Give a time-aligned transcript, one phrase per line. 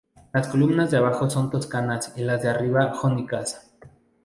[0.33, 3.71] Las columnas de abajo son toscanas y las de arriba jónicas.